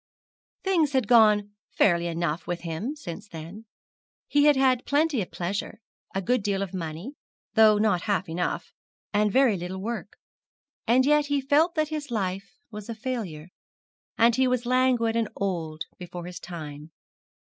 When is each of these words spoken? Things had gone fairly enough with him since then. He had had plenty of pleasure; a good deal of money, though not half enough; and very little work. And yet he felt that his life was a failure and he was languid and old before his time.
Things 0.63 0.93
had 0.93 1.07
gone 1.07 1.51
fairly 1.69 2.07
enough 2.07 2.47
with 2.47 2.61
him 2.61 2.95
since 2.95 3.27
then. 3.27 3.65
He 4.27 4.45
had 4.45 4.55
had 4.55 4.83
plenty 4.83 5.21
of 5.21 5.29
pleasure; 5.29 5.79
a 6.15 6.23
good 6.23 6.41
deal 6.41 6.63
of 6.63 6.73
money, 6.73 7.13
though 7.53 7.77
not 7.77 8.01
half 8.09 8.27
enough; 8.27 8.73
and 9.13 9.31
very 9.31 9.55
little 9.55 9.79
work. 9.79 10.17
And 10.87 11.05
yet 11.05 11.27
he 11.27 11.39
felt 11.39 11.75
that 11.75 11.89
his 11.89 12.09
life 12.09 12.57
was 12.71 12.89
a 12.89 12.95
failure 12.95 13.49
and 14.17 14.35
he 14.35 14.47
was 14.47 14.65
languid 14.65 15.15
and 15.15 15.29
old 15.35 15.83
before 15.99 16.25
his 16.25 16.39
time. 16.39 16.89